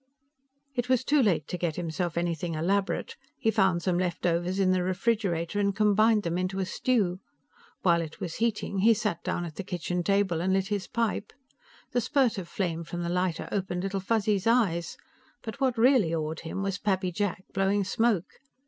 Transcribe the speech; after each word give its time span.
It 0.73 0.89
was 0.89 1.03
too 1.03 1.21
late 1.21 1.47
to 1.49 1.59
get 1.59 1.75
himself 1.75 2.17
anything 2.17 2.55
elaborate; 2.55 3.17
he 3.37 3.51
found 3.51 3.83
some 3.83 3.99
leftovers 3.99 4.57
in 4.59 4.71
the 4.71 4.81
refrigerator 4.81 5.59
and 5.59 5.75
combined 5.75 6.23
them 6.23 6.39
into 6.39 6.57
a 6.57 6.65
stew. 6.65 7.19
While 7.83 8.01
it 8.01 8.19
was 8.19 8.37
heating, 8.37 8.79
he 8.79 8.95
sat 8.95 9.23
down 9.23 9.45
at 9.45 9.57
the 9.57 9.63
kitchen 9.63 10.01
table 10.01 10.41
and 10.41 10.53
lit 10.53 10.69
his 10.69 10.87
pipe. 10.87 11.31
The 11.91 12.01
spurt 12.01 12.39
of 12.39 12.47
flame 12.47 12.83
from 12.83 13.03
the 13.03 13.09
lighter 13.09 13.47
opened 13.51 13.83
Little 13.83 13.99
Fuzzy's 13.99 14.47
eyes, 14.47 14.97
but 15.43 15.61
what 15.61 15.77
really 15.77 16.15
awed 16.15 16.39
him 16.39 16.63
was 16.63 16.79
Pappy 16.79 17.11
Jack 17.11 17.43
blowing 17.53 17.83
smoke. 17.83 18.39